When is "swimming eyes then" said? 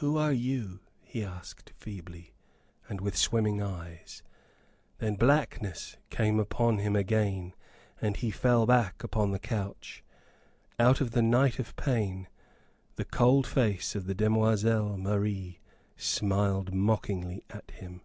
3.18-5.16